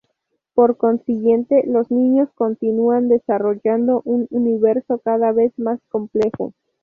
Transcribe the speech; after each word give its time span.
Por 0.55 0.77
consiguiente, 0.77 1.63
los 1.67 1.91
niños 1.91 2.27
continúan 2.33 3.07
desarrollando 3.07 4.01
un 4.03 4.25
universo 4.31 4.97
cada 4.97 5.31
vez 5.31 5.53
más 5.59 5.79
complejo. 5.89 6.55